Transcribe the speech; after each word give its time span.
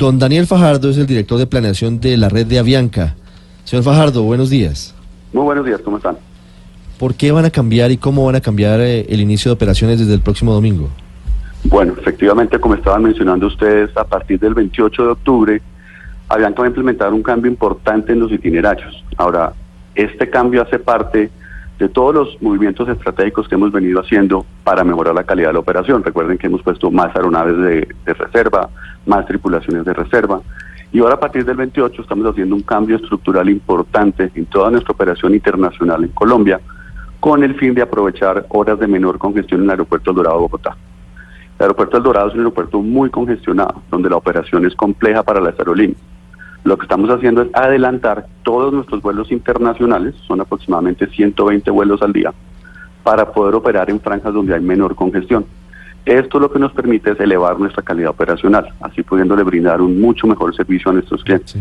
Don 0.00 0.18
Daniel 0.18 0.46
Fajardo 0.46 0.88
es 0.88 0.96
el 0.96 1.06
director 1.06 1.36
de 1.36 1.46
planeación 1.46 2.00
de 2.00 2.16
la 2.16 2.30
red 2.30 2.46
de 2.46 2.58
Avianca. 2.58 3.16
Señor 3.64 3.84
Fajardo, 3.84 4.22
buenos 4.22 4.48
días. 4.48 4.94
Muy 5.30 5.42
buenos 5.42 5.66
días, 5.66 5.78
¿cómo 5.84 5.98
están? 5.98 6.16
¿Por 6.98 7.12
qué 7.12 7.32
van 7.32 7.44
a 7.44 7.50
cambiar 7.50 7.90
y 7.90 7.98
cómo 7.98 8.24
van 8.24 8.34
a 8.34 8.40
cambiar 8.40 8.80
eh, 8.80 9.04
el 9.10 9.20
inicio 9.20 9.50
de 9.50 9.56
operaciones 9.56 9.98
desde 9.98 10.14
el 10.14 10.22
próximo 10.22 10.54
domingo? 10.54 10.88
Bueno, 11.64 11.92
efectivamente, 12.00 12.58
como 12.58 12.76
estaban 12.76 13.02
mencionando 13.02 13.46
ustedes, 13.46 13.94
a 13.94 14.04
partir 14.04 14.40
del 14.40 14.54
28 14.54 15.02
de 15.02 15.08
octubre, 15.10 15.62
Avianca 16.30 16.62
va 16.62 16.64
a 16.64 16.68
implementar 16.68 17.12
un 17.12 17.22
cambio 17.22 17.50
importante 17.50 18.14
en 18.14 18.20
los 18.20 18.32
itinerarios. 18.32 19.04
Ahora, 19.18 19.52
este 19.94 20.30
cambio 20.30 20.62
hace 20.62 20.78
parte 20.78 21.30
de 21.80 21.88
todos 21.88 22.14
los 22.14 22.42
movimientos 22.42 22.88
estratégicos 22.88 23.48
que 23.48 23.54
hemos 23.54 23.72
venido 23.72 24.00
haciendo 24.00 24.44
para 24.64 24.84
mejorar 24.84 25.14
la 25.14 25.24
calidad 25.24 25.48
de 25.48 25.54
la 25.54 25.60
operación. 25.60 26.04
Recuerden 26.04 26.36
que 26.36 26.46
hemos 26.46 26.62
puesto 26.62 26.90
más 26.90 27.14
aeronaves 27.16 27.56
de, 27.56 28.14
reserva, 28.14 28.68
más 29.06 29.26
tripulaciones 29.26 29.84
de 29.84 29.92
reserva. 29.92 30.40
Y 30.92 30.98
ahora 31.00 31.14
a 31.14 31.20
partir 31.20 31.44
del 31.44 31.56
28 31.56 32.02
estamos 32.02 32.26
haciendo 32.26 32.56
un 32.56 32.62
cambio 32.62 32.96
estructural 32.96 33.48
importante 33.48 34.30
en 34.34 34.46
toda 34.46 34.70
nuestra 34.70 34.92
operación 34.92 35.34
internacional 35.34 36.02
en 36.02 36.10
Colombia, 36.10 36.60
con 37.20 37.44
el 37.44 37.54
fin 37.54 37.74
de 37.74 37.82
aprovechar 37.82 38.46
horas 38.48 38.78
de 38.78 38.86
menor 38.86 39.18
congestión 39.18 39.60
en 39.60 39.64
el 39.66 39.70
aeropuerto 39.70 40.10
El 40.10 40.16
Dorado 40.16 40.36
de 40.36 40.42
Bogotá. 40.42 40.76
El 41.58 41.64
aeropuerto 41.64 41.98
El 41.98 42.02
Dorado 42.02 42.28
es 42.28 42.34
un 42.34 42.40
aeropuerto 42.40 42.80
muy 42.80 43.10
congestionado, 43.10 43.82
donde 43.90 44.08
la 44.08 44.16
operación 44.16 44.64
es 44.66 44.74
compleja 44.74 45.22
para 45.22 45.40
las 45.40 45.58
aerolíneas. 45.58 46.00
Lo 46.64 46.76
que 46.76 46.84
estamos 46.84 47.08
haciendo 47.10 47.42
es 47.42 47.48
adelantar 47.54 48.26
todos 48.42 48.72
nuestros 48.72 49.00
vuelos 49.00 49.30
internacionales, 49.32 50.14
son 50.26 50.40
aproximadamente 50.40 51.06
120 51.06 51.70
vuelos 51.70 52.02
al 52.02 52.12
día, 52.12 52.32
para 53.02 53.32
poder 53.32 53.54
operar 53.54 53.90
en 53.90 54.00
franjas 54.00 54.34
donde 54.34 54.54
hay 54.54 54.60
menor 54.60 54.94
congestión. 54.94 55.46
Esto 56.04 56.40
lo 56.40 56.50
que 56.50 56.58
nos 56.58 56.72
permite 56.72 57.10
es 57.12 57.20
elevar 57.20 57.58
nuestra 57.58 57.82
calidad 57.82 58.10
operacional, 58.10 58.68
así 58.80 59.02
pudiéndole 59.02 59.42
brindar 59.42 59.80
un 59.80 60.00
mucho 60.00 60.26
mejor 60.26 60.54
servicio 60.54 60.90
a 60.90 60.94
nuestros 60.94 61.22
clientes. 61.22 61.56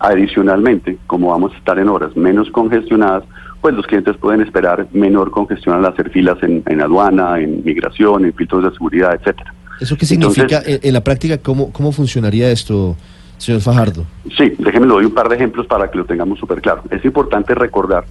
Adicionalmente, 0.00 0.98
como 1.06 1.28
vamos 1.30 1.52
a 1.52 1.58
estar 1.58 1.78
en 1.78 1.88
horas 1.88 2.16
menos 2.16 2.50
congestionadas, 2.50 3.24
pues 3.60 3.74
los 3.74 3.86
clientes 3.86 4.16
pueden 4.16 4.40
esperar 4.40 4.86
menor 4.92 5.30
congestión 5.30 5.76
al 5.76 5.84
hacer 5.84 6.10
filas 6.10 6.38
en, 6.42 6.80
aduana, 6.80 7.40
en 7.40 7.62
migración, 7.64 8.24
en 8.24 8.32
filtros 8.32 8.64
de 8.64 8.70
seguridad, 8.70 9.14
etcétera. 9.14 9.52
¿Eso 9.80 9.96
qué 9.96 10.06
significa 10.06 10.62
en, 10.64 10.92
la 10.92 11.02
práctica? 11.02 11.38
¿Cómo, 11.38 11.72
cómo 11.72 11.92
funcionaría 11.92 12.50
esto? 12.50 12.96
Señor 13.38 13.60
Fajardo. 13.60 14.04
Sí, 14.36 14.52
déjeme 14.58 14.86
le 14.86 14.94
doy 14.94 15.04
un 15.04 15.14
par 15.14 15.28
de 15.28 15.36
ejemplos 15.36 15.66
para 15.66 15.90
que 15.90 15.98
lo 15.98 16.04
tengamos 16.04 16.40
súper 16.40 16.60
claro. 16.60 16.82
Es 16.90 17.04
importante 17.04 17.54
recordar 17.54 18.04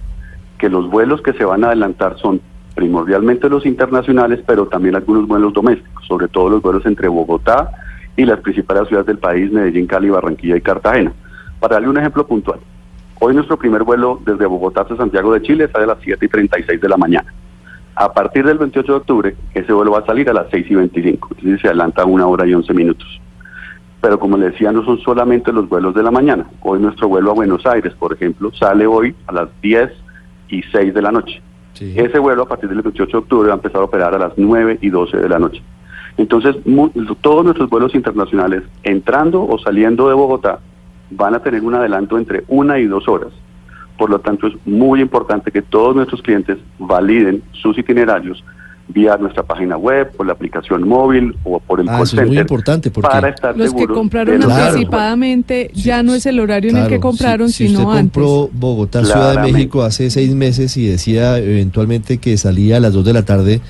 que 0.58 0.68
los 0.68 0.90
vuelos 0.90 1.20
que 1.22 1.34
se 1.34 1.44
van 1.44 1.64
a 1.64 1.68
adelantar 1.68 2.18
son 2.18 2.40
primordialmente 2.78 3.48
los 3.48 3.66
internacionales, 3.66 4.38
pero 4.46 4.68
también 4.68 4.94
algunos 4.94 5.26
vuelos 5.26 5.52
domésticos, 5.52 6.06
sobre 6.06 6.28
todo 6.28 6.48
los 6.48 6.62
vuelos 6.62 6.86
entre 6.86 7.08
Bogotá 7.08 7.72
y 8.16 8.24
las 8.24 8.38
principales 8.38 8.86
ciudades 8.86 9.08
del 9.08 9.18
país, 9.18 9.50
Medellín, 9.50 9.88
Cali, 9.88 10.08
Barranquilla 10.10 10.56
y 10.56 10.60
Cartagena. 10.60 11.12
Para 11.58 11.74
darle 11.74 11.88
un 11.88 11.98
ejemplo 11.98 12.24
puntual, 12.24 12.60
hoy 13.18 13.34
nuestro 13.34 13.56
primer 13.56 13.82
vuelo 13.82 14.20
desde 14.24 14.46
Bogotá 14.46 14.82
hasta 14.82 14.96
Santiago 14.96 15.32
de 15.32 15.42
Chile 15.42 15.68
sale 15.72 15.86
a 15.86 15.88
las 15.88 15.98
7 16.02 16.24
y 16.24 16.28
36 16.28 16.80
de 16.80 16.88
la 16.88 16.96
mañana. 16.96 17.34
A 17.96 18.12
partir 18.12 18.46
del 18.46 18.58
28 18.58 18.92
de 18.92 18.98
octubre, 18.98 19.36
ese 19.54 19.72
vuelo 19.72 19.90
va 19.90 19.98
a 19.98 20.06
salir 20.06 20.30
a 20.30 20.32
las 20.32 20.46
6 20.52 20.66
y 20.70 20.74
25, 20.76 21.28
es 21.30 21.42
decir, 21.42 21.60
se 21.60 21.66
adelanta 21.66 22.04
una 22.04 22.28
hora 22.28 22.46
y 22.46 22.54
11 22.54 22.74
minutos 22.74 23.20
pero 24.00 24.20
como 24.20 24.36
le 24.36 24.50
decía, 24.50 24.70
no 24.70 24.84
son 24.84 25.00
solamente 25.00 25.52
los 25.52 25.68
vuelos 25.68 25.92
de 25.92 26.04
la 26.04 26.12
mañana. 26.12 26.46
Hoy 26.60 26.78
nuestro 26.78 27.08
vuelo 27.08 27.32
a 27.32 27.34
Buenos 27.34 27.66
Aires, 27.66 27.92
por 27.94 28.12
ejemplo, 28.12 28.52
sale 28.54 28.86
hoy 28.86 29.12
a 29.26 29.32
las 29.32 29.48
10 29.60 29.90
y 30.50 30.62
6 30.62 30.94
de 30.94 31.02
la 31.02 31.10
noche. 31.10 31.42
Ese 31.80 32.18
vuelo 32.18 32.42
a 32.42 32.48
partir 32.48 32.68
del 32.68 32.82
28 32.82 33.10
de 33.10 33.18
octubre 33.18 33.48
va 33.48 33.54
a 33.54 33.56
empezar 33.56 33.80
a 33.80 33.84
operar 33.84 34.14
a 34.14 34.18
las 34.18 34.32
9 34.36 34.78
y 34.80 34.90
12 34.90 35.16
de 35.16 35.28
la 35.28 35.38
noche. 35.38 35.62
Entonces, 36.16 36.56
todos 37.20 37.44
nuestros 37.44 37.70
vuelos 37.70 37.94
internacionales, 37.94 38.64
entrando 38.82 39.46
o 39.46 39.58
saliendo 39.58 40.08
de 40.08 40.14
Bogotá, 40.14 40.58
van 41.10 41.34
a 41.34 41.42
tener 41.42 41.62
un 41.62 41.74
adelanto 41.74 42.18
entre 42.18 42.44
una 42.48 42.78
y 42.78 42.86
dos 42.86 43.06
horas. 43.08 43.30
Por 43.96 44.10
lo 44.10 44.18
tanto, 44.18 44.48
es 44.48 44.54
muy 44.66 45.00
importante 45.00 45.50
que 45.50 45.62
todos 45.62 45.94
nuestros 45.94 46.22
clientes 46.22 46.58
validen 46.78 47.42
sus 47.52 47.78
itinerarios 47.78 48.44
vía 48.88 49.16
nuestra 49.18 49.42
página 49.42 49.76
web, 49.76 50.10
por 50.16 50.26
la 50.26 50.32
aplicación 50.32 50.88
móvil 50.88 51.36
o 51.44 51.60
por 51.60 51.80
el 51.80 51.88
ah, 51.88 52.02
call 52.10 52.26
muy 52.26 52.38
importante 52.38 52.90
porque 52.90 53.08
para 53.08 53.28
estar 53.28 53.56
los 53.56 53.74
que 53.74 53.86
compraron 53.86 54.42
anticipadamente 54.42 55.70
ya 55.74 56.02
no 56.02 56.14
es 56.14 56.24
el 56.26 56.40
horario 56.40 56.70
en 56.70 56.78
el 56.78 56.88
que 56.88 56.98
compraron, 56.98 57.50
si, 57.50 57.68
sino 57.68 57.80
usted 57.80 58.00
compró 58.00 58.48
Bogotá, 58.52 59.04
Ciudad 59.04 59.42
de 59.42 59.52
México 59.52 59.82
hace 59.82 60.10
seis 60.10 60.34
meses 60.34 60.76
y 60.76 60.86
decía 60.86 61.38
eventualmente 61.38 62.18
que 62.18 62.36
salía 62.38 62.78
a 62.78 62.80
las 62.80 62.92
dos 62.94 63.04
de 63.04 63.12
la 63.12 63.24
tarde, 63.24 63.60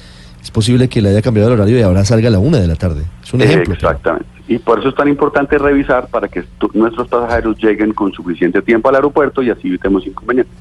es 0.43 0.51
posible 0.51 0.89
que 0.89 1.03
le 1.03 1.11
haya 1.11 1.23
cambiado 1.23 1.49
el 1.49 1.55
horario 1.59 1.79
y 1.79 1.83
ahora 1.83 2.05
salga 2.05 2.29
a 2.29 2.31
la 2.31 2.39
una 2.39 2.59
de 2.59 2.69
la 2.69 2.77
tarde. 2.77 3.03
Es 3.23 3.35
un 3.35 3.43
ejemplo. 3.43 3.75
Exactamente. 3.75 4.27
Y 4.47 4.59
por 4.59 4.79
eso 4.79 4.89
es 4.89 4.95
tan 4.95 5.09
importante 5.09 5.59
revisar 5.59 6.09
para 6.09 6.29
que 6.29 6.45
nuestros 6.73 7.09
pasajeros 7.09 7.59
lleguen 7.59 7.93
con 7.93 8.13
suficiente 8.13 8.63
tiempo 8.63 8.89
al 8.89 8.95
aeropuerto 8.95 9.43
y 9.43 9.51
así 9.51 9.69
evitemos 9.69 10.07
inconvenientes. 10.07 10.55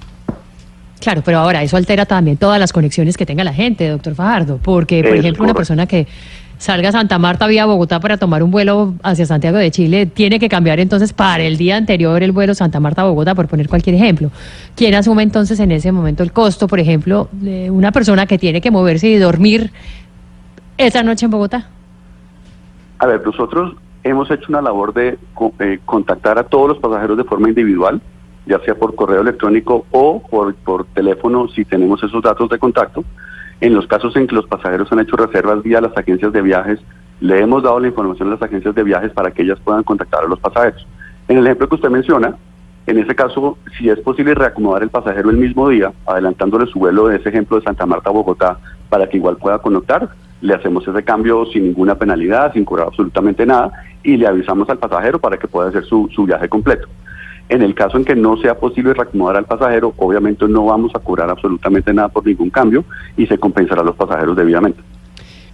Claro, 0.99 1.21
pero 1.23 1.39
ahora 1.39 1.61
eso 1.61 1.77
altera 1.77 2.05
también 2.05 2.37
todas 2.37 2.59
las 2.59 2.73
conexiones 2.73 3.17
que 3.17 3.25
tenga 3.25 3.43
la 3.43 3.53
gente, 3.53 3.87
doctor 3.87 4.15
Fajardo, 4.15 4.59
porque, 4.61 5.03
por 5.03 5.15
ejemplo, 5.15 5.43
una 5.43 5.53
persona 5.53 5.85
que 5.85 6.07
salga 6.57 6.89
a 6.89 6.91
Santa 6.91 7.19
Marta 7.19 7.45
vía 7.45 7.65
Bogotá 7.65 7.99
para 7.99 8.17
tomar 8.17 8.41
un 8.41 8.49
vuelo 8.49 8.95
hacia 9.03 9.25
Santiago 9.25 9.57
de 9.57 9.69
Chile, 9.69 10.07
tiene 10.07 10.39
que 10.39 10.49
cambiar 10.49 10.79
entonces 10.79 11.13
para 11.13 11.43
el 11.43 11.57
día 11.57 11.77
anterior 11.77 12.21
el 12.23 12.31
vuelo 12.31 12.55
Santa 12.55 12.79
Marta-Bogotá, 12.79 13.35
por 13.35 13.47
poner 13.47 13.69
cualquier 13.69 13.95
ejemplo. 13.95 14.31
¿Quién 14.75 14.95
asume 14.95 15.23
entonces 15.23 15.59
en 15.59 15.71
ese 15.71 15.91
momento 15.91 16.23
el 16.23 16.31
costo, 16.31 16.67
por 16.67 16.79
ejemplo, 16.79 17.29
de 17.31 17.69
una 17.69 17.91
persona 17.91 18.25
que 18.25 18.37
tiene 18.39 18.59
que 18.59 18.71
moverse 18.71 19.07
y 19.07 19.17
dormir 19.17 19.71
esa 20.77 21.03
noche 21.03 21.25
en 21.25 21.31
Bogotá? 21.31 21.69
A 22.99 23.05
ver, 23.05 23.23
nosotros 23.23 23.75
hemos 24.03 24.29
hecho 24.31 24.45
una 24.49 24.61
labor 24.61 24.93
de 24.93 25.19
eh, 25.59 25.79
contactar 25.85 26.39
a 26.39 26.43
todos 26.43 26.69
los 26.69 26.77
pasajeros 26.79 27.17
de 27.17 27.23
forma 27.23 27.49
individual 27.49 28.01
ya 28.47 28.59
sea 28.59 28.75
por 28.75 28.95
correo 28.95 29.21
electrónico 29.21 29.85
o 29.91 30.21
por, 30.21 30.55
por 30.55 30.85
teléfono 30.85 31.47
si 31.49 31.65
tenemos 31.65 32.01
esos 32.03 32.23
datos 32.23 32.49
de 32.49 32.57
contacto. 32.57 33.03
En 33.59 33.73
los 33.73 33.87
casos 33.87 34.15
en 34.15 34.27
que 34.27 34.35
los 34.35 34.47
pasajeros 34.47 34.91
han 34.91 34.99
hecho 34.99 35.15
reservas 35.15 35.63
vía 35.63 35.81
las 35.81 35.97
agencias 35.97 36.31
de 36.31 36.41
viajes, 36.41 36.79
le 37.19 37.39
hemos 37.39 37.63
dado 37.63 37.79
la 37.79 37.87
información 37.87 38.27
a 38.29 38.31
las 38.31 38.41
agencias 38.41 38.75
de 38.75 38.83
viajes 38.83 39.11
para 39.11 39.31
que 39.31 39.41
ellas 39.41 39.59
puedan 39.63 39.83
contactar 39.83 40.23
a 40.23 40.27
los 40.27 40.39
pasajeros. 40.39 40.85
En 41.27 41.37
el 41.37 41.45
ejemplo 41.45 41.67
que 41.67 41.75
usted 41.75 41.89
menciona, 41.89 42.35
en 42.85 42.99
ese 42.99 43.15
caso, 43.15 43.57
si 43.77 43.89
es 43.89 43.99
posible 43.99 44.33
reacomodar 44.33 44.83
el 44.83 44.89
pasajero 44.89 45.29
el 45.29 45.37
mismo 45.37 45.67
día, 45.67 45.91
adelantándole 46.05 46.67
su 46.67 46.79
vuelo 46.79 47.07
de 47.07 47.17
ese 47.17 47.29
ejemplo 47.29 47.57
de 47.57 47.63
Santa 47.63 47.85
Marta 47.85 48.09
a 48.09 48.13
Bogotá, 48.13 48.59
para 48.89 49.09
que 49.09 49.17
igual 49.17 49.37
pueda 49.37 49.59
conectar, 49.59 50.07
le 50.39 50.53
hacemos 50.53 50.87
ese 50.87 51.03
cambio 51.03 51.45
sin 51.47 51.63
ninguna 51.63 51.95
penalidad, 51.95 52.53
sin 52.53 52.63
cobrar 52.63 52.87
absolutamente 52.87 53.45
nada, 53.45 53.71
y 54.03 54.15
le 54.15 54.27
avisamos 54.27 54.69
al 54.69 54.77
pasajero 54.77 55.19
para 55.19 55.37
que 55.37 55.47
pueda 55.47 55.67
hacer 55.69 55.83
su, 55.83 56.09
su 56.13 56.23
viaje 56.23 56.47
completo. 56.47 56.87
En 57.49 57.61
el 57.61 57.73
caso 57.75 57.97
en 57.97 58.03
que 58.03 58.15
no 58.15 58.37
sea 58.37 58.55
posible 58.55 58.93
reacomodar 58.93 59.37
al 59.37 59.45
pasajero, 59.45 59.93
obviamente 59.97 60.47
no 60.47 60.65
vamos 60.65 60.91
a 60.95 60.99
cobrar 60.99 61.29
absolutamente 61.29 61.93
nada 61.93 62.09
por 62.09 62.25
ningún 62.25 62.49
cambio 62.49 62.83
y 63.15 63.25
se 63.25 63.37
compensará 63.37 63.81
a 63.81 63.85
los 63.85 63.95
pasajeros 63.95 64.35
debidamente. 64.35 64.81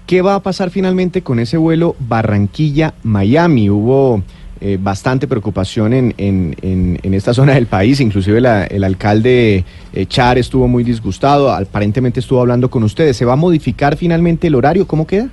¿Qué 0.08 0.22
va 0.22 0.36
a 0.36 0.42
pasar 0.42 0.70
finalmente 0.70 1.22
con 1.22 1.40
ese 1.40 1.58
vuelo 1.58 1.96
Barranquilla-Miami? 2.00 3.70
Hubo 3.70 4.22
eh, 4.60 4.78
bastante 4.82 5.28
preocupación 5.28 5.94
en, 5.94 7.14
esta 7.14 7.34
zona 7.34 7.54
del 7.54 7.68
país, 7.68 8.00
inclusive 8.00 8.40
el 8.40 8.84
alcalde 8.84 9.64
eh, 9.94 10.06
Char 10.08 10.38
estuvo 10.38 10.68
muy 10.68 10.84
disgustado, 10.84 11.52
aparentemente 11.52 12.20
estuvo 12.20 12.42
hablando 12.42 12.70
con 12.70 12.84
ustedes. 12.84 13.16
¿Se 13.18 13.26
va 13.26 13.34
a 13.34 13.38
modificar 13.38 13.98
finalmente 13.98 14.48
el 14.48 14.56
horario? 14.56 14.88
¿Cómo 14.88 15.06
queda? 15.06 15.30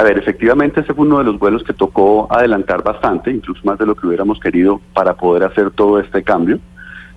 A 0.00 0.02
ver, 0.02 0.16
efectivamente 0.16 0.80
ese 0.80 0.94
fue 0.94 1.04
uno 1.04 1.18
de 1.18 1.24
los 1.24 1.38
vuelos 1.38 1.62
que 1.62 1.74
tocó 1.74 2.26
adelantar 2.30 2.82
bastante, 2.82 3.30
incluso 3.30 3.60
más 3.64 3.78
de 3.78 3.84
lo 3.84 3.94
que 3.94 4.06
hubiéramos 4.06 4.40
querido 4.40 4.80
para 4.94 5.12
poder 5.12 5.44
hacer 5.44 5.72
todo 5.72 6.00
este 6.00 6.22
cambio. 6.22 6.58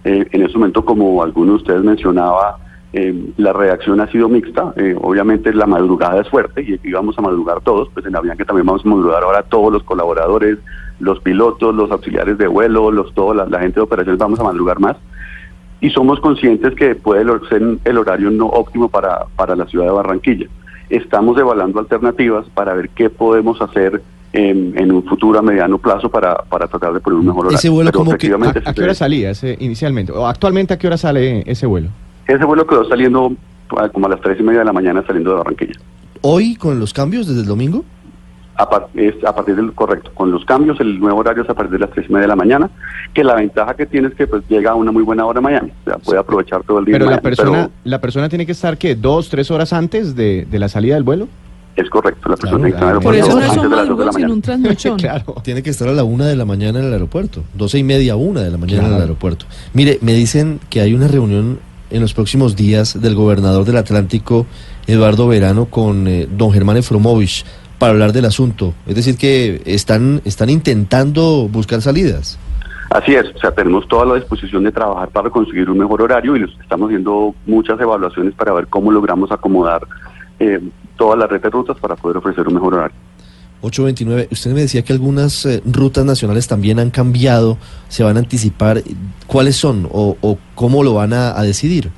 Eh, 0.04 0.28
en 0.30 0.44
ese 0.44 0.58
momento, 0.58 0.84
como 0.84 1.24
alguno 1.24 1.54
de 1.54 1.58
ustedes 1.60 1.82
mencionaba, 1.82 2.58
eh, 2.92 3.32
la 3.38 3.54
reacción 3.54 4.02
ha 4.02 4.12
sido 4.12 4.28
mixta. 4.28 4.74
Eh, 4.76 4.98
obviamente 5.02 5.54
la 5.54 5.66
madrugada 5.66 6.20
es 6.20 6.28
fuerte 6.28 6.62
y 6.62 6.78
íbamos 6.86 7.18
a 7.18 7.22
madrugar 7.22 7.62
todos, 7.62 7.88
pues 7.94 8.06
en 8.06 8.18
Avianca 8.18 8.44
también 8.44 8.66
vamos 8.66 8.86
a 8.86 8.90
madrugar 8.90 9.24
ahora 9.24 9.44
todos 9.44 9.72
los 9.72 9.84
colaboradores, 9.84 10.58
los 11.00 11.22
pilotos, 11.22 11.74
los 11.74 11.90
auxiliares 11.90 12.38
de 12.38 12.48
vuelo, 12.48 12.92
los 12.92 13.14
toda 13.14 13.48
la, 13.48 13.60
gente 13.62 13.76
de 13.76 13.84
operaciones 13.84 14.20
vamos 14.20 14.42
a 14.42 14.44
madrugar 14.44 14.82
más. 14.82 14.98
Y 15.80 15.90
somos 15.92 16.20
conscientes 16.20 16.76
que 16.76 16.96
puede 16.96 17.24
ser 17.48 17.62
el 17.86 17.98
horario 17.98 18.30
no 18.30 18.48
óptimo 18.48 18.90
para, 18.90 19.24
para 19.38 19.56
la 19.56 19.68
ciudad 19.68 19.86
de 19.86 19.92
Barranquilla 19.92 20.50
estamos 20.98 21.38
evaluando 21.38 21.80
alternativas 21.80 22.46
para 22.54 22.74
ver 22.74 22.90
qué 22.90 23.10
podemos 23.10 23.62
hacer 23.62 24.02
en, 24.34 24.92
un 24.92 25.04
futuro 25.04 25.40
a 25.40 25.42
mediano 25.42 25.78
plazo 25.78 26.10
para, 26.10 26.36
para 26.36 26.68
tratar 26.68 26.94
de 26.94 27.00
poner 27.00 27.20
un 27.20 27.26
mejor 27.28 27.46
horario. 27.46 27.58
¿Ese 27.58 27.70
vuelo 27.70 27.92
como 27.92 28.18
que, 28.18 28.34
a, 28.66 28.74
qué 28.74 28.84
hora 28.84 28.96
salía 28.96 29.32
ese, 29.32 29.58
inicialmente? 29.60 30.12
¿O 30.12 30.28
actualmente 30.28 30.74
a 30.74 30.78
qué 30.78 30.88
hora 30.88 30.98
sale 30.98 31.44
ese 31.46 31.66
vuelo? 31.66 31.90
Ese 32.28 32.44
vuelo 32.46 32.66
quedó 32.66 32.88
saliendo 32.88 33.34
como 33.92 34.08
a 34.08 34.10
las 34.10 34.22
tres 34.22 34.40
y 34.40 34.44
media 34.44 34.60
de 34.60 34.66
la 34.66 34.74
mañana 34.74 35.04
saliendo 35.06 35.32
de 35.32 35.38
Barranquilla. 35.38 35.80
¿Hoy 36.22 36.56
con 36.56 36.80
los 36.80 36.94
cambios 36.94 37.28
desde 37.28 37.42
el 37.42 37.48
domingo? 37.48 37.84
A, 38.56 38.88
es 38.96 39.16
a 39.24 39.34
partir 39.36 39.56
del 39.56 39.74
correcto. 39.74 40.12
Con 40.14 40.32
los 40.32 40.46
cambios, 40.46 40.80
el 40.80 41.00
nuevo 41.00 41.20
horario 41.20 41.44
es 41.44 41.50
a 41.50 41.54
partir 41.54 41.74
de 41.74 41.80
las 41.80 41.92
tres 41.92 42.06
y 42.10 42.14
media 42.14 42.24
de 42.24 42.28
la 42.28 42.36
mañana, 42.36 42.70
que 43.14 43.24
la 43.24 43.36
ventaja 43.36 43.76
que 43.76 43.86
tiene 43.86 44.10
es 44.10 44.16
que 44.16 44.28
pues 44.28 44.44
llega 44.50 44.72
a 44.72 44.76
una 44.76 44.92
muy 44.92 45.04
buena 45.04 45.26
hora 45.26 45.42
Miami, 45.42 45.72
o 45.86 45.90
sea, 45.90 45.98
puede 45.98 46.20
aprovechar 46.20 46.64
todo 46.64 46.80
el 46.80 46.86
día. 46.86 46.96
Pero 46.98 47.10
la 47.10 47.22
persona, 47.22 47.70
la 47.84 48.02
persona 48.02 48.30
tiene 48.30 48.46
que 48.46 48.52
estar, 48.52 48.78
¿qué? 48.78 48.96
¿Dos, 48.96 49.30
tres 49.30 49.52
horas 49.52 49.74
antes 49.74 50.16
de, 50.16 50.46
de 50.50 50.60
la 50.60 50.70
salida 50.70 50.96
del 50.96 51.04
vuelo? 51.04 51.28
Es 51.76 51.90
correcto, 51.90 52.30
la 52.30 52.36
persona 52.36 52.70
claro, 52.70 52.78
claro. 52.78 53.00
Por 53.00 53.16
eso 53.16 53.40
no 53.40 53.40
es 53.40 53.58
un 53.58 53.70
madrugón, 53.70 54.14
sino 54.14 54.34
un 54.34 54.42
trasnochón. 54.42 54.98
claro. 55.00 55.36
Tiene 55.44 55.64
que 55.64 55.72
estar 55.72 55.88
a 55.88 55.94
la 55.94 56.04
una 56.04 56.28
de 56.28 56.36
la 56.36 56.46
mañana 56.46 56.80
en 56.80 56.86
el 56.86 56.94
aeropuerto, 56.94 57.44
doce 57.56 57.80
y 57.80 57.84
media, 57.84 58.16
una 58.16 58.42
de 58.42 58.52
la 58.52 58.58
mañana 58.58 58.88
en 58.88 58.94
el 58.94 59.02
aeropuerto. 59.02 59.46
Mire, 59.74 59.98
me 60.02 60.14
dicen 60.14 60.60
que 60.70 60.82
hay 60.82 60.94
una 60.94 61.08
reunión 61.08 61.60
en 61.90 62.02
los 62.02 62.14
próximos 62.14 62.56
días 62.56 63.02
del 63.02 63.16
gobernador 63.16 63.66
del 63.66 63.78
Atlántico, 63.78 64.46
Eduardo 64.86 65.28
Verano, 65.28 65.66
con 65.66 66.08
eh, 66.08 66.28
don 66.30 66.52
Germán 66.52 66.78
Efromovich 66.78 67.44
para 67.84 67.92
hablar 67.92 68.14
del 68.14 68.24
asunto. 68.24 68.74
Es 68.88 68.96
decir, 68.96 69.18
que 69.18 69.62
están, 69.66 70.22
están 70.24 70.50
intentando 70.50 71.50
buscar 71.52 71.82
salidas. 71.82 72.40
Así 72.90 73.14
es, 73.14 73.26
o 73.36 73.40
sea, 73.40 73.52
tenemos 73.52 73.86
toda 73.90 74.06
la 74.06 74.16
disposición 74.16 74.64
de 74.64 74.72
trabajar 74.72 75.10
para 75.10 75.30
conseguir 75.30 75.70
un 75.70 75.80
mejor 75.80 76.02
horario 76.02 76.38
y 76.38 76.46
estamos 76.62 76.88
haciendo 76.88 77.36
muchas 77.46 77.78
evaluaciones 77.82 78.34
para 78.36 78.54
ver 78.54 78.68
cómo 78.68 78.90
logramos 78.90 79.34
acomodar 79.34 79.86
eh, 80.40 80.62
todas 80.96 81.20
las 81.20 81.28
redes 81.28 81.44
de 81.44 81.50
rutas 81.50 81.78
para 81.78 81.98
poder 81.98 82.16
ofrecer 82.16 82.48
un 82.48 82.54
mejor 82.54 82.76
horario. 82.76 82.96
829, 83.60 84.30
usted 84.32 84.54
me 84.54 84.62
decía 84.62 84.82
que 84.84 84.94
algunas 84.94 85.46
eh, 85.46 85.62
rutas 85.66 86.06
nacionales 86.06 86.48
también 86.48 86.80
han 86.80 86.90
cambiado, 86.90 87.58
se 87.90 88.06
van 88.06 88.16
a 88.16 88.20
anticipar. 88.20 88.82
¿Cuáles 89.28 89.58
son 89.58 89.90
o, 89.92 90.38
cómo 90.56 90.84
lo 90.84 90.94
van 90.94 91.12
a, 91.12 91.42
decidir? 91.42 91.92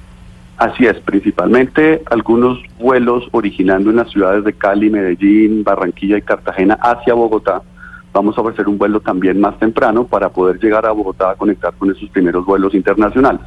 Así 0.58 0.86
es, 0.86 0.98
principalmente 1.00 2.02
algunos 2.10 2.60
vuelos 2.80 3.28
originando 3.32 3.90
en 3.90 3.98
las 3.98 4.10
ciudades 4.10 4.46
de 4.46 4.54
Cali, 4.54 4.90
Medellín, 4.90 5.64
Barranquilla 5.64 6.18
y 6.18 6.22
Cartagena 6.22 6.76
hacia 6.76 7.14
Bogotá. 7.14 7.62
Vamos 8.14 8.38
a 8.38 8.42
ofrecer 8.42 8.70
un 8.70 8.78
vuelo 8.78 9.02
también 9.02 9.42
más 9.42 9.60
temprano 9.60 10.06
para 10.06 10.30
poder 10.30 10.58
llegar 10.60 10.86
a 10.86 10.92
Bogotá 10.92 11.32
a 11.32 11.36
conectar 11.36 11.74
con 11.74 11.92
esos 11.92 12.10
primeros 12.10 12.46
vuelos 12.46 12.74
internacionales. 12.74 13.42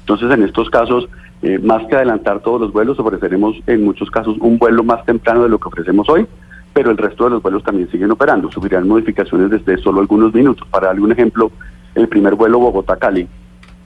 Entonces, 0.00 0.30
en 0.30 0.44
estos 0.44 0.70
casos, 0.70 1.08
eh, 1.42 1.58
más 1.58 1.84
que 1.88 1.96
adelantar 1.96 2.40
todos 2.40 2.60
los 2.60 2.72
vuelos, 2.72 3.00
ofreceremos 3.00 3.56
en 3.66 3.84
muchos 3.84 4.08
casos 4.10 4.36
un 4.38 4.58
vuelo 4.58 4.84
más 4.84 5.04
temprano 5.04 5.42
de 5.42 5.48
lo 5.48 5.58
que 5.58 5.68
ofrecemos 5.68 6.08
hoy 6.08 6.26
pero 6.74 6.90
el 6.90 6.98
resto 6.98 7.24
de 7.24 7.30
los 7.30 7.42
vuelos 7.42 7.62
también 7.62 7.88
siguen 7.90 8.10
operando. 8.10 8.50
Sufrirán 8.50 8.86
modificaciones 8.86 9.48
desde 9.48 9.78
solo 9.78 10.00
algunos 10.00 10.34
minutos. 10.34 10.66
Para 10.68 10.88
darle 10.88 11.02
un 11.02 11.12
ejemplo, 11.12 11.50
el 11.94 12.08
primer 12.08 12.34
vuelo 12.34 12.58
Bogotá-Cali, 12.58 13.26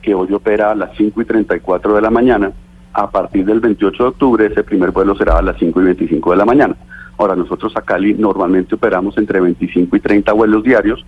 que 0.01 0.13
hoy 0.13 0.31
opera 0.33 0.71
a 0.71 0.75
las 0.75 0.95
5 0.97 1.21
y 1.21 1.25
34 1.25 1.95
de 1.95 2.01
la 2.01 2.09
mañana, 2.09 2.51
a 2.93 3.09
partir 3.09 3.45
del 3.45 3.59
28 3.59 4.03
de 4.03 4.09
octubre 4.09 4.45
ese 4.45 4.63
primer 4.63 4.91
vuelo 4.91 5.15
será 5.15 5.37
a 5.37 5.41
las 5.41 5.57
5 5.57 5.81
y 5.81 5.85
25 5.85 6.31
de 6.31 6.37
la 6.37 6.45
mañana. 6.45 6.75
Ahora, 7.17 7.35
nosotros 7.35 7.73
a 7.75 7.81
Cali 7.81 8.13
normalmente 8.13 8.75
operamos 8.75 9.17
entre 9.17 9.41
25 9.41 9.95
y 9.95 9.99
30 9.99 10.31
vuelos 10.33 10.63
diarios. 10.63 11.05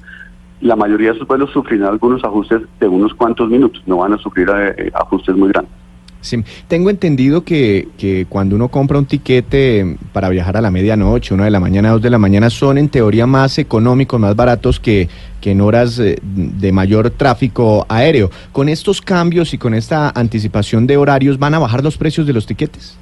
La 0.60 0.76
mayoría 0.76 1.10
de 1.10 1.16
esos 1.16 1.28
vuelos 1.28 1.52
sufrirán 1.52 1.88
algunos 1.88 2.24
ajustes 2.24 2.62
de 2.80 2.88
unos 2.88 3.14
cuantos 3.14 3.50
minutos, 3.50 3.82
no 3.86 3.98
van 3.98 4.14
a 4.14 4.18
sufrir 4.18 4.50
eh, 4.54 4.92
ajustes 4.94 5.36
muy 5.36 5.50
grandes. 5.50 5.74
Sí. 6.22 6.44
Tengo 6.68 6.90
entendido 6.90 7.44
que, 7.44 7.90
que, 7.98 8.26
cuando 8.30 8.56
uno 8.56 8.70
compra 8.70 9.00
un 9.00 9.06
tiquete 9.06 9.98
para 10.14 10.30
viajar 10.30 10.56
a 10.56 10.62
la 10.62 10.72
medianoche, 10.72 11.34
una 11.34 11.46
de 11.46 11.52
la 11.52 11.60
mañana, 11.60 11.90
dos 11.90 12.02
de 12.02 12.12
la 12.12 12.20
mañana, 12.20 12.50
son 12.50 12.78
en 12.78 12.90
teoría 12.90 13.26
más 13.26 13.58
económicos, 13.58 14.20
más 14.20 14.36
baratos 14.36 14.80
que, 14.80 15.10
que 15.42 15.52
en 15.52 15.62
horas 15.62 16.00
eh, 16.00 16.18
de 16.22 16.72
mayor 16.72 17.10
tráfico 17.10 17.86
aéreo. 17.90 18.30
¿Con 18.52 18.70
estos 18.70 19.02
cambios 19.02 19.54
y 19.54 19.58
con 19.58 19.74
esta 19.74 20.12
anticipación 20.12 20.88
de 20.88 20.98
horarios 20.98 21.40
van 21.40 21.56
a 21.56 21.60
bajar 21.60 21.84
los 21.84 21.98
precios 21.98 22.28
de 22.28 22.34
los 22.34 22.46
tiquetes? 22.46 22.98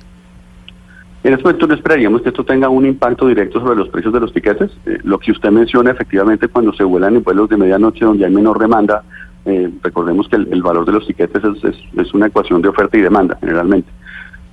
En 1.21 1.33
este 1.33 1.43
momento 1.43 1.67
no 1.67 1.73
esperaríamos 1.73 2.21
que 2.21 2.29
esto 2.29 2.45
tenga 2.45 2.69
un 2.69 2.85
impacto 2.85 3.27
directo 3.27 3.59
sobre 3.59 3.75
los 3.75 3.89
precios 3.89 4.13
de 4.13 4.21
los 4.21 4.31
tiquetes. 4.31 4.71
Eh, 4.85 4.99
lo 5.03 5.19
que 5.19 5.31
usted 5.31 5.49
menciona, 5.49 5.91
efectivamente, 5.91 6.47
cuando 6.47 6.71
se 6.71 6.85
vuelan 6.85 7.17
en 7.17 7.23
vuelos 7.23 7.49
de 7.49 7.57
medianoche 7.57 8.05
donde 8.05 8.25
hay 8.25 8.31
menor 8.31 8.57
demanda, 8.57 9.03
eh, 9.49 9.71
recordemos 9.81 10.27
que 10.29 10.35
el, 10.35 10.61
valor 10.61 10.85
de 10.85 10.91
los 10.91 11.07
tiquetes 11.07 11.41
es, 11.63 12.13
una 12.13 12.27
ecuación 12.27 12.61
de 12.61 12.69
oferta 12.69 12.97
y 12.97 13.01
demanda 13.01 13.35
generalmente. 13.39 13.89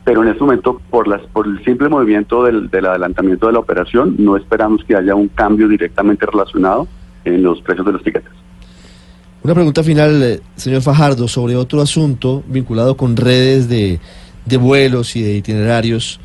Pero 0.04 0.22
en 0.22 0.28
este 0.28 0.40
momento, 0.40 0.80
por, 0.88 1.06
las, 1.06 1.20
por 1.32 1.46
el 1.46 1.62
simple 1.64 1.88
movimiento 1.88 2.44
del, 2.44 2.70
adelantamiento 2.86 3.46
de 3.46 3.52
la 3.52 3.58
operación, 3.58 4.16
no 4.18 4.36
esperamos 4.36 4.82
que 4.84 4.96
haya 4.96 5.14
un 5.14 5.28
cambio 5.28 5.68
directamente 5.68 6.24
relacionado 6.24 6.88
en 7.24 7.42
los 7.42 7.60
precios 7.60 7.84
de 7.84 7.92
los 7.92 8.02
tiquetes. 8.02 8.32
Una 9.42 9.54
pregunta 9.54 9.82
final, 9.82 10.22
eh, 10.22 10.40
señor 10.54 10.80
Fajardo, 10.80 11.28
sobre 11.28 11.56
otro 11.56 11.82
asunto 11.82 12.42
vinculado 12.46 12.96
con 12.96 13.16
redes 13.16 13.68
de, 13.68 14.00
vuelos 14.58 15.14
y 15.14 15.22
de 15.22 15.36
itinerarios. 15.36 16.20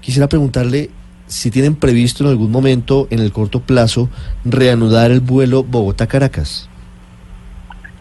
Quisiera 0.00 0.28
preguntarle 0.28 0.90
si 1.26 1.50
tienen 1.50 1.74
previsto 1.74 2.24
en 2.24 2.30
algún 2.30 2.50
momento, 2.50 3.06
en 3.10 3.18
el 3.18 3.32
corto 3.32 3.60
plazo, 3.60 4.08
reanudar 4.44 5.10
el 5.10 5.20
vuelo 5.20 5.62
Bogotá-Caracas. 5.62 6.70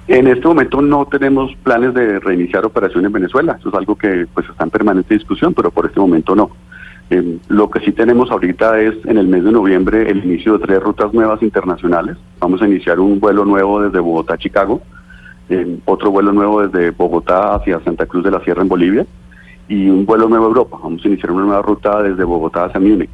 En 0.07 0.27
este 0.27 0.47
momento 0.47 0.81
no 0.81 1.05
tenemos 1.05 1.51
planes 1.63 1.93
de 1.95 2.19
reiniciar 2.19 2.63
operaciones 2.65 3.07
en 3.07 3.13
Venezuela. 3.13 3.57
Eso 3.59 3.69
es 3.69 3.75
algo 3.75 3.95
que 3.95 4.27
pues 4.33 4.47
está 4.47 4.63
en 4.63 4.69
permanente 4.69 5.15
discusión, 5.15 5.53
pero 5.53 5.71
por 5.71 5.87
este 5.87 5.99
momento 5.99 6.35
no. 6.35 6.51
Eh, 7.09 7.37
lo 7.49 7.69
que 7.69 7.79
sí 7.81 7.91
tenemos 7.91 8.31
ahorita 8.31 8.79
es 8.79 8.93
en 9.05 9.17
el 9.17 9.27
mes 9.27 9.43
de 9.43 9.51
noviembre 9.51 10.09
el 10.09 10.25
inicio 10.25 10.57
de 10.57 10.65
tres 10.65 10.81
rutas 10.81 11.13
nuevas 11.13 11.41
internacionales. 11.41 12.17
Vamos 12.39 12.61
a 12.61 12.67
iniciar 12.67 12.99
un 12.99 13.19
vuelo 13.19 13.45
nuevo 13.45 13.81
desde 13.81 13.99
Bogotá 13.99 14.35
a 14.35 14.37
Chicago, 14.37 14.81
eh, 15.49 15.79
otro 15.85 16.11
vuelo 16.11 16.31
nuevo 16.31 16.67
desde 16.67 16.91
Bogotá 16.91 17.55
hacia 17.55 17.79
Santa 17.81 18.05
Cruz 18.05 18.23
de 18.23 18.31
la 18.31 18.43
Sierra 18.43 18.61
en 18.61 18.69
Bolivia 18.69 19.05
y 19.67 19.89
un 19.89 20.05
vuelo 20.05 20.29
nuevo 20.29 20.45
a 20.45 20.47
Europa. 20.49 20.79
Vamos 20.81 21.03
a 21.03 21.07
iniciar 21.07 21.31
una 21.31 21.45
nueva 21.45 21.61
ruta 21.61 22.01
desde 22.03 22.23
Bogotá 22.23 22.65
hacia 22.65 22.79
Múnich. 22.79 23.09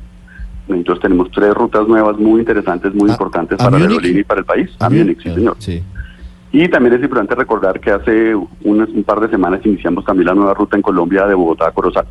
Entonces 0.67 1.01
tenemos 1.01 1.29
tres 1.31 1.53
rutas 1.53 1.87
nuevas 1.87 2.17
muy 2.17 2.39
interesantes, 2.39 2.93
muy 2.93 3.09
importantes 3.09 3.57
para 3.57 3.71
la 3.71 3.85
aerolínea 3.85 4.21
y 4.21 4.23
para 4.23 4.39
el 4.39 4.45
país. 4.45 4.69
A, 4.79 4.89
Múnich, 4.89 5.21
sí, 5.21 5.33
señor. 5.33 5.55
Sí. 5.59 5.83
Y 6.53 6.67
también 6.67 6.95
es 6.95 7.01
importante 7.01 7.33
recordar 7.35 7.79
que 7.79 7.91
hace 7.91 8.35
un, 8.35 9.03
par 9.05 9.21
de 9.21 9.29
semanas 9.29 9.61
iniciamos 9.63 10.03
también 10.03 10.27
la 10.27 10.35
nueva 10.35 10.53
ruta 10.53 10.75
en 10.75 10.81
Colombia 10.81 11.25
de 11.25 11.33
Bogotá 11.33 11.67
a 11.67 11.71
Corozal. 11.71 12.05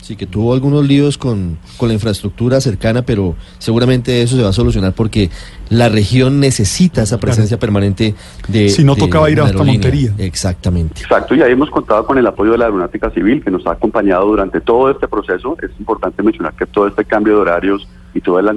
Sí, 0.00 0.16
que 0.16 0.26
tuvo 0.26 0.52
algunos 0.52 0.86
líos 0.86 1.16
con, 1.16 1.56
con, 1.78 1.88
la 1.88 1.94
infraestructura 1.94 2.60
cercana, 2.60 3.02
pero 3.02 3.36
seguramente 3.56 4.20
eso 4.20 4.36
se 4.36 4.42
va 4.42 4.50
a 4.50 4.52
solucionar 4.52 4.92
porque 4.92 5.30
la 5.70 5.88
región 5.88 6.40
necesita 6.40 7.02
esa 7.02 7.18
presencia 7.18 7.58
permanente 7.58 8.14
de. 8.48 8.68
Si 8.68 8.84
no 8.84 8.96
tocaba 8.96 9.30
ir 9.30 9.40
hasta 9.40 9.64
Montería. 9.64 10.12
Exactamente. 10.18 11.00
Exacto, 11.00 11.34
y 11.34 11.40
ahí 11.40 11.52
hemos 11.52 11.70
contado 11.70 12.04
con 12.04 12.18
el 12.18 12.26
apoyo 12.26 12.52
de 12.52 12.58
la 12.58 12.66
Aeronáutica 12.66 13.10
Civil, 13.12 13.42
que 13.42 13.50
nos 13.50 13.66
ha 13.66 13.72
acompañado 13.72 14.26
durante 14.26 14.60
todo 14.60 14.90
este 14.90 15.08
proceso. 15.08 15.56
Es 15.62 15.70
importante 15.78 16.22
mencionar 16.22 16.52
que 16.54 16.66
todo 16.66 16.86
este 16.86 17.06
cambio 17.06 17.36
de 17.36 17.40
horarios 17.40 17.88
y 18.12 18.20
todo 18.20 18.38
el 18.40 18.48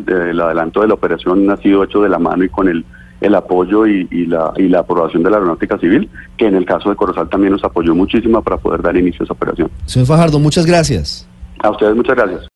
adelanto 0.41 0.81
de 0.81 0.87
la 0.87 0.95
operación 0.95 1.49
ha 1.49 1.57
sido 1.57 1.81
hecho 1.83 2.01
de 2.01 2.09
la 2.09 2.19
mano 2.19 2.43
y 2.43 2.49
con 2.49 2.67
el 2.67 2.85
el 3.21 3.35
apoyo 3.35 3.87
y, 3.87 4.05
la, 4.27 4.53
y 4.57 4.67
la 4.67 4.79
aprobación 4.79 5.23
de 5.23 5.29
la 5.29 5.37
Aeronáutica 5.37 5.77
Civil, 5.79 6.09
que 6.37 6.47
en 6.47 6.55
el 6.55 6.65
caso 6.65 6.89
de 6.89 6.95
Corozal 6.95 7.29
también 7.29 7.53
nos 7.53 7.63
apoyó 7.63 7.95
muchísimo 7.95 8.41
para 8.41 8.57
poder 8.57 8.81
dar 8.81 8.95
inicio 8.95 9.21
a 9.21 9.25
esa 9.25 9.33
operación. 9.33 9.71
Señor 9.85 10.07
Fajardo, 10.07 10.39
muchas 10.39 10.65
gracias. 10.65 11.27
A 11.59 11.71
ustedes 11.71 11.95
muchas 11.95 12.15
gracias. 12.15 12.41